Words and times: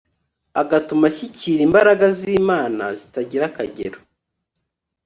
agatumashyikirimbaraga 0.61 2.05
zlmana 2.17 2.85
zitagirakagero 2.97 3.99